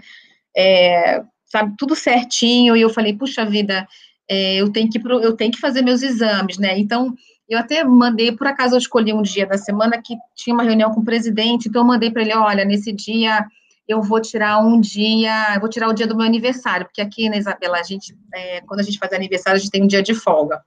[0.53, 3.87] é, sabe, tudo certinho, e eu falei, puxa vida,
[4.29, 6.77] é, eu tenho que eu tenho que fazer meus exames, né?
[6.77, 7.13] Então
[7.47, 10.91] eu até mandei, por acaso eu escolhi um dia da semana que tinha uma reunião
[10.93, 13.45] com o presidente, então eu mandei para ele, olha, nesse dia
[13.91, 17.37] eu vou tirar um dia, vou tirar o dia do meu aniversário, porque aqui, né,
[17.37, 20.13] Isabela, a gente, é, quando a gente faz aniversário, a gente tem um dia de
[20.13, 20.61] folga.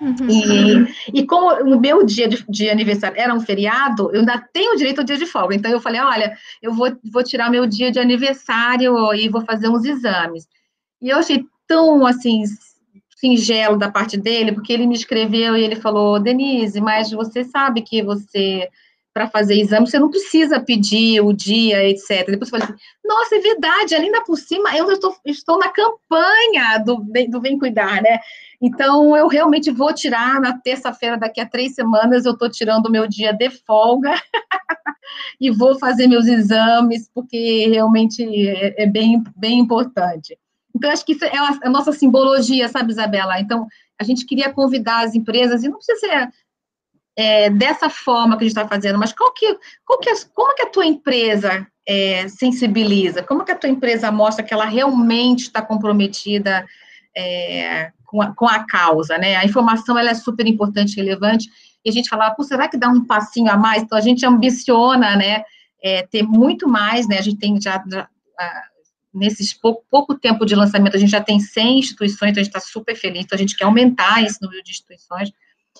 [0.00, 0.28] Uhum.
[0.28, 4.76] E, e como o meu dia de, de, aniversário era um feriado, eu ainda tenho
[4.76, 5.54] direito ao dia de folga.
[5.54, 9.68] Então eu falei, olha, eu vou, vou tirar meu dia de aniversário e vou fazer
[9.68, 10.46] uns exames.
[11.00, 12.42] E eu achei tão assim
[13.16, 17.80] singelo da parte dele, porque ele me escreveu e ele falou, Denise, mas você sabe
[17.80, 18.68] que você
[19.14, 22.26] para fazer exame, você não precisa pedir o dia, etc.
[22.26, 22.74] Depois você fala assim,
[23.04, 26.96] nossa, é verdade, ainda por cima, eu estou, estou na campanha do,
[27.30, 28.18] do Vem Cuidar, né?
[28.60, 32.90] Então, eu realmente vou tirar na terça-feira, daqui a três semanas, eu estou tirando o
[32.90, 34.10] meu dia de folga
[35.40, 40.36] e vou fazer meus exames, porque realmente é, é, bem, bem importante.
[40.74, 43.38] Então, acho que isso é a, a nossa simbologia, sabe, Isabela?
[43.38, 46.28] Então, a gente queria convidar as empresas, e não precisa ser
[47.16, 50.54] é, dessa forma que a gente está fazendo, mas qual que, qual que é, como
[50.54, 53.22] que a tua empresa é, sensibiliza?
[53.22, 56.66] Como que a tua empresa mostra que ela realmente está comprometida
[57.16, 59.36] é, com, a, com, a, causa, né?
[59.36, 61.48] A informação, ela é super importante, relevante,
[61.84, 63.82] e a gente fala, será que dá um passinho a mais?
[63.82, 65.44] Então, a gente ambiciona, né,
[65.82, 68.08] é, ter muito mais, né, a gente tem já, já
[69.12, 72.56] nesses pouco, pouco tempo de lançamento, a gente já tem 100 instituições, então a gente
[72.56, 75.30] está super feliz, então a gente quer aumentar esse número de instituições,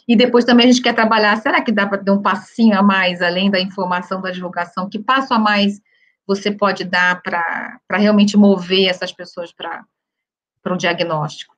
[0.07, 2.83] e depois também a gente quer trabalhar, será que dá para dar um passinho a
[2.83, 4.89] mais, além da informação, da divulgação?
[4.89, 5.81] Que passo a mais
[6.27, 9.85] você pode dar para realmente mover essas pessoas para
[10.67, 11.55] um diagnóstico?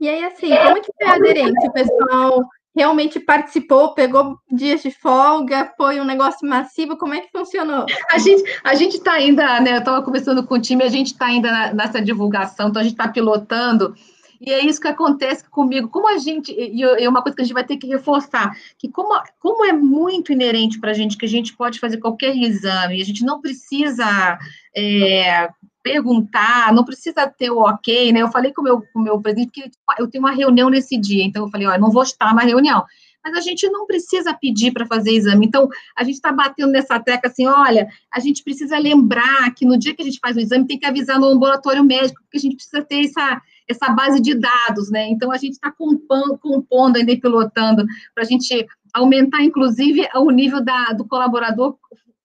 [0.00, 1.68] E aí, assim, como é que foi a aderência?
[1.68, 2.42] O pessoal
[2.74, 7.86] realmente participou, pegou dias de folga, foi um negócio massivo, como é que funcionou?
[8.10, 11.08] A gente a gente está ainda, né, eu estava conversando com o time, a gente
[11.08, 13.94] está ainda nessa divulgação, então a gente está pilotando,
[14.44, 15.88] e é isso que acontece comigo.
[15.88, 18.88] Como a gente, e é uma coisa que a gente vai ter que reforçar, que
[18.88, 23.00] como, como é muito inerente para a gente que a gente pode fazer qualquer exame,
[23.00, 24.36] a gente não precisa
[24.76, 25.48] é,
[25.80, 28.20] perguntar, não precisa ter o ok, né?
[28.20, 31.44] Eu falei com meu, o meu presidente que eu tenho uma reunião nesse dia, então
[31.44, 32.84] eu falei, ó, eu não vou estar na reunião.
[33.24, 35.46] Mas a gente não precisa pedir para fazer exame.
[35.46, 39.78] Então, a gente está batendo nessa tecla assim: olha, a gente precisa lembrar que no
[39.78, 42.40] dia que a gente faz o exame, tem que avisar no ambulatório médico, porque a
[42.40, 43.40] gente precisa ter essa,
[43.72, 45.08] essa base de dados, né?
[45.08, 50.30] Então, a gente está compondo, compondo ainda e pilotando para a gente aumentar, inclusive, o
[50.30, 51.76] nível da, do colaborador,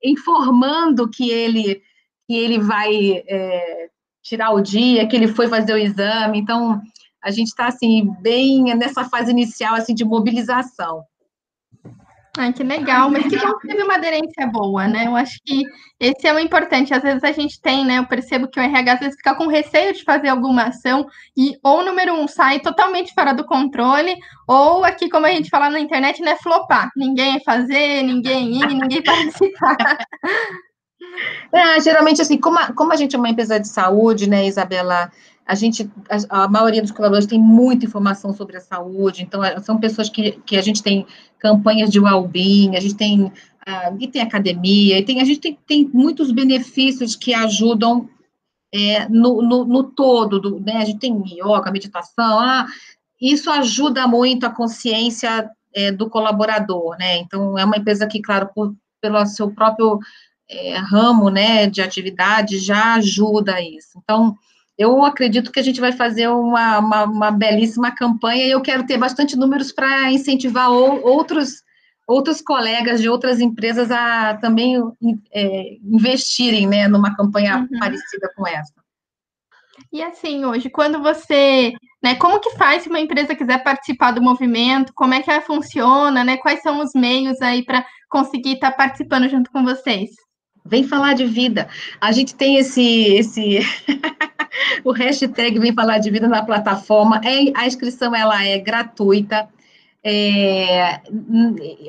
[0.03, 1.81] informando que ele,
[2.27, 3.89] que ele vai é,
[4.21, 6.39] tirar o dia, que ele foi fazer o exame.
[6.39, 6.81] Então,
[7.23, 11.03] a gente está, assim, bem nessa fase inicial, assim, de mobilização.
[12.37, 15.07] Ai, que legal, mas que bom que teve uma aderência boa, né?
[15.07, 15.63] Eu acho que
[15.99, 16.93] esse é o importante.
[16.93, 17.97] Às vezes a gente tem, né?
[17.97, 21.57] Eu percebo que o RH às vezes fica com receio de fazer alguma ação e,
[21.63, 24.15] ou número um, sai totalmente fora do controle,
[24.47, 26.35] ou aqui, como a gente fala na internet, né?
[26.35, 26.91] Flopar.
[26.95, 29.97] Ninguém fazer, ninguém ir, ninguém participar.
[31.51, 35.11] É, geralmente, assim, como a, como a gente é uma empresa de saúde, né, Isabela?
[35.47, 39.57] A gente, a, a, maioria dos colaboradores tem muita informação sobre a saúde, então é,
[39.61, 41.07] são pessoas que, que a gente tem
[41.39, 45.57] campanhas de well-being, a gente tem, uh, e tem academia, e tem, a gente tem,
[45.65, 48.09] tem muitos benefícios que ajudam
[48.73, 52.67] é, no, no, no, todo, do, né, a gente tem yoga, meditação, ah,
[53.19, 58.49] isso ajuda muito a consciência é, do colaborador, né, então é uma empresa que, claro,
[58.53, 59.97] por, pelo seu próprio
[60.49, 64.35] é, ramo, né, de atividade, já ajuda isso, então
[64.77, 68.85] eu acredito que a gente vai fazer uma, uma, uma belíssima campanha e eu quero
[68.85, 71.63] ter bastante números para incentivar ou, outros,
[72.07, 74.75] outros colegas de outras empresas a também
[75.33, 77.79] é, investirem né, numa campanha uhum.
[77.79, 78.73] parecida com essa.
[79.91, 84.21] E assim, hoje, quando você, né, como que faz se uma empresa quiser participar do
[84.21, 88.71] movimento, como é que ela funciona, né, quais são os meios aí para conseguir estar
[88.71, 90.11] tá participando junto com vocês?
[90.65, 91.69] Vem falar de vida.
[92.01, 93.59] A gente tem esse, esse
[94.83, 97.21] o hashtag Vem Falar de Vida na plataforma.
[97.23, 99.47] É, a inscrição ela é gratuita.
[100.03, 101.01] É,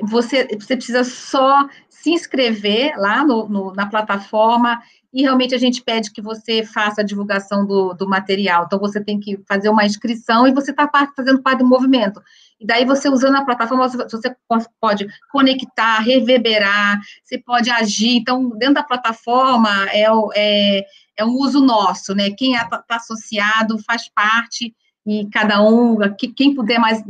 [0.03, 4.81] você, você precisa só se inscrever lá no, no, na plataforma
[5.13, 8.65] e realmente a gente pede que você faça a divulgação do, do material.
[8.65, 12.21] Então, você tem que fazer uma inscrição e você está fazendo parte do movimento.
[12.59, 14.35] E daí, você usando a plataforma, você
[14.81, 18.17] pode conectar, reverberar, você pode agir.
[18.17, 20.85] Então, dentro da plataforma, é, é,
[21.17, 22.31] é um uso nosso, né?
[22.31, 25.97] Quem está é, tá associado faz parte e cada um,
[26.35, 27.01] quem puder mais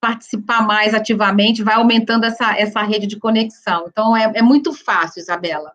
[0.00, 3.86] participar mais ativamente, vai aumentando essa, essa rede de conexão.
[3.88, 5.72] Então, é, é muito fácil, Isabela.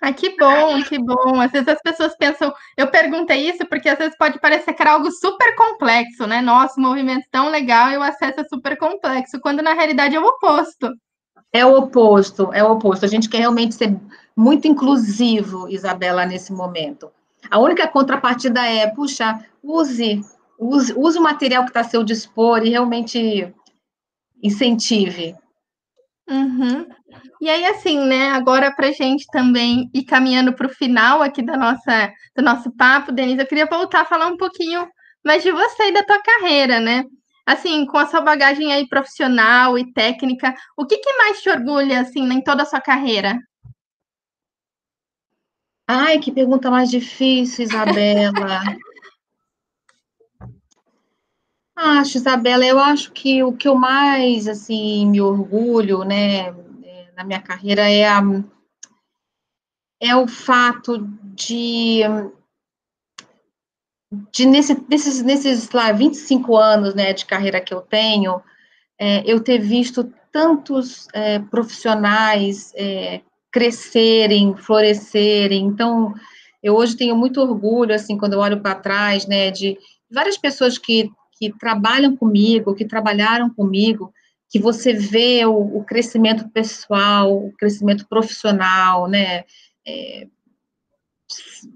[0.00, 1.40] Ah, que bom, que bom.
[1.40, 4.92] Às vezes as pessoas pensam, eu perguntei isso porque às vezes pode parecer que era
[4.92, 6.40] algo super complexo, né?
[6.40, 10.26] Nossa, movimento tão legal e o acesso é super complexo, quando na realidade é o
[10.26, 10.90] oposto.
[11.52, 13.04] É o oposto, é o oposto.
[13.04, 13.96] A gente quer realmente ser
[14.36, 17.10] muito inclusivo, Isabela, nesse momento.
[17.50, 20.22] A única contrapartida é, puxa, use,
[20.58, 23.54] use, use o material que está a seu dispor e realmente
[24.42, 25.34] incentive.
[26.28, 26.86] Uhum.
[27.40, 31.56] E aí, assim, né, agora para gente também ir caminhando para o final aqui da
[31.56, 34.88] nossa, do nosso papo, Denise, eu queria voltar a falar um pouquinho
[35.24, 37.04] mais de você e da tua carreira, né?
[37.44, 42.00] Assim, com a sua bagagem aí profissional e técnica, o que, que mais te orgulha,
[42.00, 43.38] assim, em toda a sua carreira?
[45.88, 48.62] Ai, que pergunta mais difícil, Isabela.
[51.78, 56.50] Acho, Isabela, eu acho que o que eu mais, assim, me orgulho, né,
[57.16, 58.22] na minha carreira é, a,
[59.98, 60.98] é o fato
[61.34, 62.02] de,
[64.30, 68.42] de nesse, nesses, nesses, lá, 25 anos, né, de carreira que eu tenho,
[68.98, 75.64] é, eu ter visto tantos é, profissionais é, crescerem, florescerem.
[75.64, 76.12] Então,
[76.62, 79.78] eu hoje tenho muito orgulho, assim, quando eu olho para trás, né, de
[80.10, 84.12] várias pessoas que, que trabalham comigo, que trabalharam comigo,
[84.48, 89.44] que você vê o, o crescimento pessoal, o crescimento profissional, né,
[89.86, 90.26] é,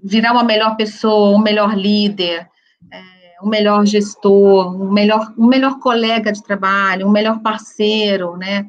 [0.03, 2.49] virar uma melhor pessoa, um melhor líder,
[2.91, 8.67] é, um melhor gestor, um melhor, um melhor colega de trabalho, um melhor parceiro, né,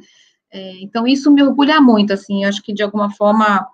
[0.52, 3.66] é, então, isso me orgulha muito, assim, acho que de alguma forma,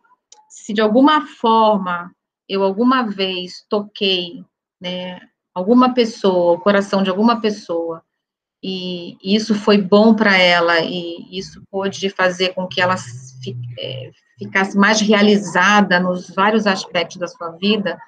[0.49, 2.15] se de alguma forma
[2.49, 4.45] eu alguma vez toquei,
[4.81, 5.21] né,
[5.53, 8.03] alguma pessoa, o coração de alguma pessoa,
[8.63, 12.97] e, isso foi bom para ela, e isso pôde fazer com que ela
[13.79, 17.99] é, ficasse mais realizada nos vários aspectos da sua vida,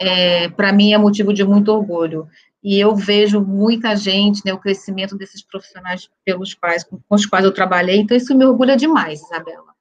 [0.00, 2.28] é, para mim é motivo de muito orgulho
[2.62, 7.26] e eu vejo muita gente, né, o crescimento desses profissionais pelos quais, com, com os
[7.26, 9.73] quais eu trabalhei, então isso me orgulha demais, Isabela.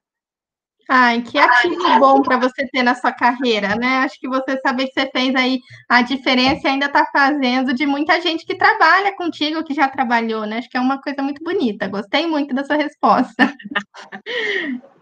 [0.89, 4.00] Ai, que ativo bom para você ter na sua carreira, né?
[4.00, 7.86] Acho que você saber que você fez aí a diferença e ainda está fazendo de
[7.86, 10.58] muita gente que trabalha contigo, que já trabalhou, né?
[10.58, 11.88] Acho que é uma coisa muito bonita.
[11.88, 13.54] Gostei muito da sua resposta.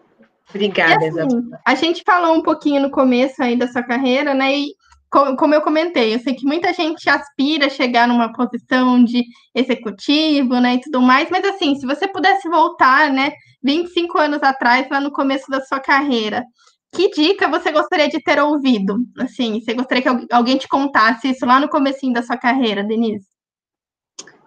[0.54, 4.54] Obrigada, assim, A gente falou um pouquinho no começo aí da sua carreira, né?
[4.54, 4.76] E
[5.12, 10.60] como eu comentei, eu sei que muita gente aspira a chegar numa posição de executivo,
[10.60, 15.02] né, e tudo mais, mas assim, se você pudesse voltar, né, 25 anos atrás, lá
[15.02, 16.46] no começo da sua carreira,
[16.94, 18.98] que dica você gostaria de ter ouvido?
[19.20, 23.26] Assim, você gostaria que alguém te contasse isso lá no comecinho da sua carreira, Denise?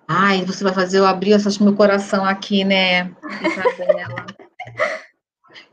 [0.07, 3.11] Ai, você vai fazer eu abrir essa, meu coração aqui, né,
[3.43, 4.27] Isabela?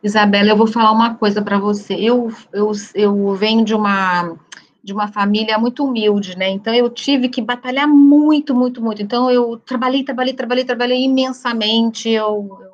[0.04, 1.94] Isabela, eu vou falar uma coisa para você.
[1.94, 4.36] Eu, eu, eu venho de uma
[4.84, 6.50] de uma família muito humilde, né?
[6.50, 9.02] Então eu tive que batalhar muito, muito, muito.
[9.02, 12.10] Então eu trabalhei, trabalhei, trabalhei, trabalhei imensamente.
[12.10, 12.72] Eu, eu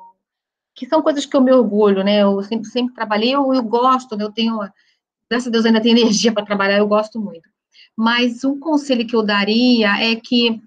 [0.74, 2.22] que são coisas que eu me orgulho, né?
[2.22, 4.24] Eu sempre, sempre trabalhei, eu, eu gosto, né?
[4.24, 4.58] Eu tenho,
[5.28, 7.48] graças a Deus, ainda tenho energia para trabalhar, eu gosto muito.
[7.96, 10.60] mas um conselho que eu daria é que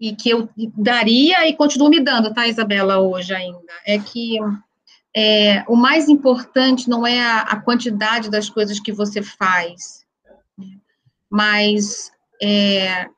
[0.00, 4.38] e que eu daria e continuo me dando, tá, Isabela, hoje ainda, é que
[5.14, 9.99] é, o mais importante não é a, a, quantidade das coisas que você faz,
[11.30, 12.10] mas
[12.42, 13.08] é,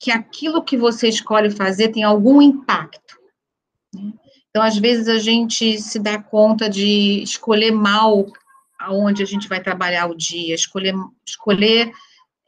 [0.00, 3.16] que aquilo que você escolhe fazer tem algum impacto.
[3.94, 4.12] Né?
[4.50, 8.26] Então, às vezes, a gente se dá conta de escolher mal
[8.78, 10.94] aonde a gente vai trabalhar o dia, escolher,
[11.26, 11.92] escolher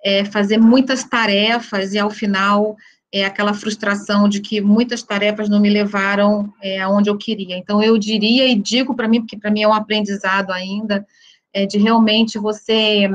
[0.05, 2.77] é, fazer muitas tarefas e, ao final,
[3.13, 7.57] é aquela frustração de que muitas tarefas não me levaram é, aonde eu queria.
[7.57, 11.07] Então, eu diria e digo para mim, porque para mim é um aprendizado ainda,
[11.53, 13.09] é de realmente você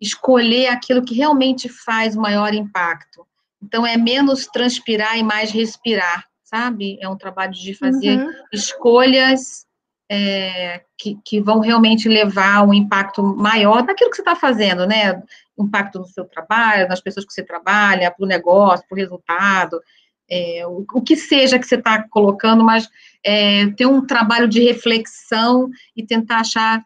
[0.00, 3.26] escolher aquilo que realmente faz o maior impacto.
[3.62, 6.98] Então, é menos transpirar e mais respirar, sabe?
[7.00, 8.30] É um trabalho de fazer uhum.
[8.52, 9.66] escolhas
[10.10, 15.22] é, que, que vão realmente levar um impacto maior naquilo que você está fazendo, né?
[15.58, 19.80] impacto no seu trabalho, nas pessoas que você trabalha, para o negócio, para o resultado,
[20.28, 22.88] é, o, o, que seja que você está colocando, mas
[23.24, 26.84] é, ter um trabalho de reflexão e tentar achar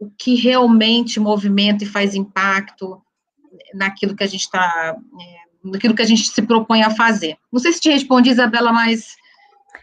[0.00, 3.00] o que realmente movimenta e faz impacto
[3.74, 7.36] naquilo que a gente está, é, naquilo que a gente se propõe a fazer.
[7.52, 9.14] Não sei se te respondi, Isabela, mas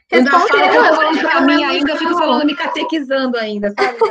[0.10, 3.98] eu ainda falo, eu falando para mim ainda, eu fico falando, me catequizando ainda, sabe?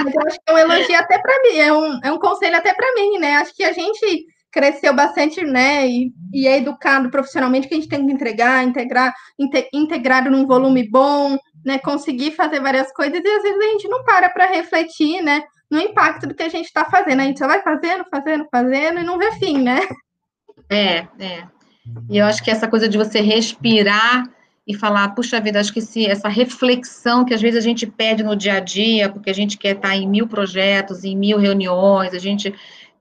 [0.00, 2.72] Eu acho que é um elogio até para mim, é um, é um conselho até
[2.72, 3.36] para mim, né?
[3.36, 5.86] Acho que a gente cresceu bastante, né?
[5.86, 10.46] E, e é educado profissionalmente que a gente tem que entregar, integrar, inte, integrado num
[10.46, 11.78] volume bom, né?
[11.78, 15.42] Conseguir fazer várias coisas e às vezes a gente não para para refletir, né?
[15.70, 17.20] No impacto do que a gente está fazendo.
[17.20, 19.80] A gente só vai fazendo, fazendo, fazendo e não vê fim, né?
[20.70, 21.44] É, é.
[22.08, 24.24] E eu acho que essa coisa de você respirar
[24.66, 28.22] e falar, puxa vida, acho que se essa reflexão que às vezes a gente pede
[28.22, 32.12] no dia a dia, porque a gente quer estar em mil projetos, em mil reuniões,
[32.12, 32.54] a gente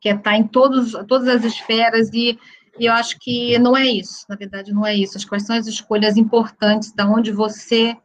[0.08, 2.38] quer estar em todos, todas as esferas e,
[2.80, 5.18] e eu acho que não é isso, na verdade não é isso.
[5.18, 7.96] As quais são as escolhas importantes da onde você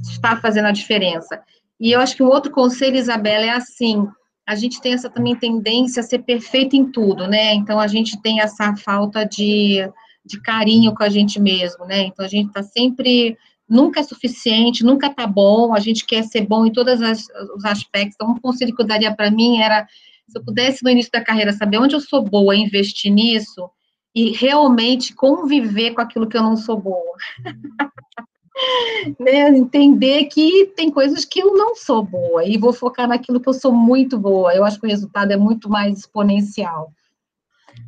[0.00, 1.40] está fazendo a diferença.
[1.80, 4.06] E eu acho que um outro conselho, Isabela, é assim,
[4.46, 7.54] a gente tem essa também tendência a ser perfeito em tudo, né?
[7.54, 9.88] Então a gente tem essa falta de
[10.24, 12.02] de carinho com a gente mesmo, né?
[12.02, 13.36] Então a gente está sempre
[13.68, 18.14] nunca é suficiente, nunca está bom, a gente quer ser bom em todos os aspectos.
[18.14, 19.86] Então, um conselho que eu daria para mim era,
[20.32, 23.70] se eu pudesse no início da carreira saber onde eu sou boa, investir nisso
[24.14, 27.16] e realmente conviver com aquilo que eu não sou boa.
[29.20, 29.48] né?
[29.50, 33.54] Entender que tem coisas que eu não sou boa e vou focar naquilo que eu
[33.54, 34.54] sou muito boa.
[34.54, 36.92] Eu acho que o resultado é muito mais exponencial.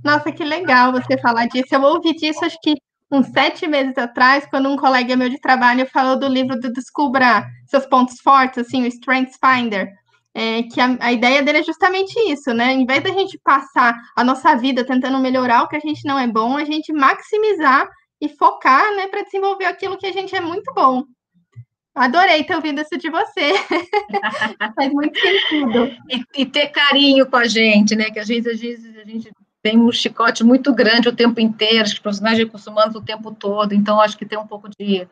[0.03, 1.75] Nossa, que legal você falar disso.
[1.75, 2.75] Eu ouvi disso, acho que
[3.11, 7.47] uns sete meses atrás, quando um colega meu de trabalho falou do livro do Descubra
[7.67, 9.93] Seus Pontos Fortes, assim, o Strengths Finder.
[10.37, 12.73] É, que a, a, ideia dele é justamente isso, né?
[12.73, 16.19] Em vez da gente passar a nossa vida tentando melhorar o que a gente não
[16.19, 17.89] é bom, a gente maximizar
[18.21, 21.05] e focar, né, para desenvolver aquilo que a gente é muito bom.
[21.95, 23.53] Adorei ter ouvido isso de você.
[24.75, 25.97] Faz muito sentido.
[26.11, 28.11] E, e, ter carinho com a gente, né?
[28.11, 29.31] Que às vezes, às vezes a gente
[29.63, 33.73] tem um chicote muito grande o tempo inteiro, os profissionais de humanos o tempo todo,
[33.73, 35.09] então acho que tem um pouco de,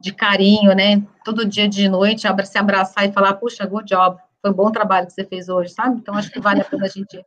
[0.00, 1.00] de carinho, né?
[1.24, 5.06] Todo dia de noite, se abraçar e falar, puxa, good job, foi um bom trabalho
[5.06, 5.96] que você fez hoje, sabe?
[5.96, 7.24] Então acho que vale a pena a gente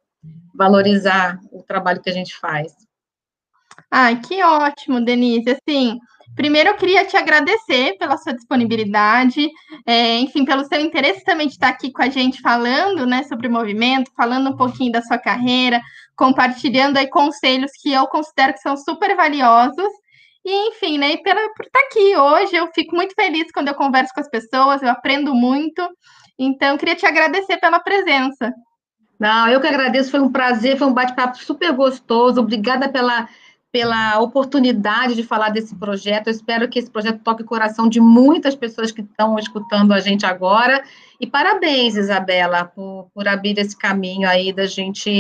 [0.54, 2.76] valorizar o trabalho que a gente faz.
[3.90, 5.50] Ai, que ótimo, Denise.
[5.50, 6.00] Assim,
[6.36, 9.50] Primeiro, eu queria te agradecer pela sua disponibilidade,
[9.86, 13.48] é, enfim, pelo seu interesse também de estar aqui com a gente falando né, sobre
[13.48, 15.80] o movimento, falando um pouquinho da sua carreira,
[16.16, 19.88] compartilhando aí conselhos que eu considero que são super valiosos.
[20.44, 24.14] E, enfim, né, pela, por estar aqui hoje, eu fico muito feliz quando eu converso
[24.14, 25.82] com as pessoas, eu aprendo muito.
[26.38, 28.54] Então, queria te agradecer pela presença.
[29.20, 32.42] Não, eu que agradeço, foi um prazer, foi um bate-papo super gostoso.
[32.42, 33.28] Obrigada pela
[33.76, 36.28] pela oportunidade de falar desse projeto.
[36.28, 40.00] Eu espero que esse projeto toque o coração de muitas pessoas que estão escutando a
[40.00, 40.82] gente agora.
[41.20, 45.12] E parabéns, Isabela, por, por abrir esse caminho aí da gente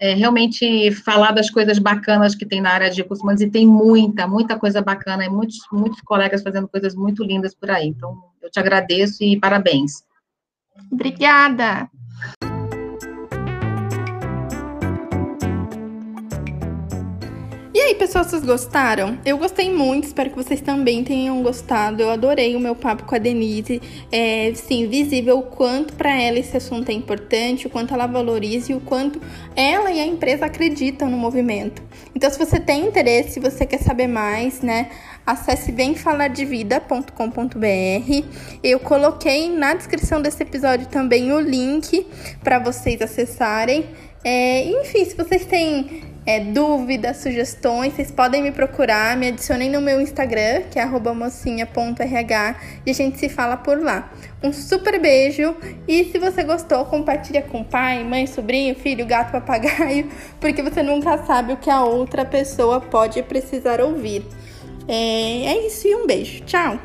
[0.00, 3.42] é, realmente falar das coisas bacanas que tem na área de recursos humanos.
[3.42, 7.70] E tem muita, muita coisa bacana, e muitos, muitos colegas fazendo coisas muito lindas por
[7.70, 7.88] aí.
[7.88, 10.02] Então, eu te agradeço e parabéns.
[10.90, 11.90] Obrigada.
[17.92, 19.18] aí, pessoal, vocês gostaram?
[19.24, 22.02] Eu gostei muito, espero que vocês também tenham gostado.
[22.02, 23.82] Eu adorei o meu papo com a Denise.
[24.10, 28.72] É, sim, visível o quanto para ela esse assunto é importante, o quanto ela valoriza
[28.72, 29.20] e o quanto
[29.54, 31.82] ela e a empresa acreditam no movimento.
[32.14, 34.90] Então, se você tem interesse, se você quer saber mais, né,
[35.26, 38.24] acesse bemfalardevida.com.br.
[38.62, 42.06] Eu coloquei na descrição desse episódio também o link
[42.42, 43.86] para vocês acessarem.
[44.24, 49.80] É, enfim, se vocês têm é, dúvidas, sugestões, vocês podem me procurar, me adicionem no
[49.80, 52.56] meu Instagram, que é mocinha.rh,
[52.86, 54.12] e a gente se fala por lá.
[54.42, 55.56] Um super beijo
[55.86, 60.08] e se você gostou, compartilha com pai, mãe, sobrinho, filho, gato, papagaio,
[60.40, 64.24] porque você nunca sabe o que a outra pessoa pode precisar ouvir.
[64.88, 66.42] É, é isso e um beijo.
[66.44, 66.78] Tchau!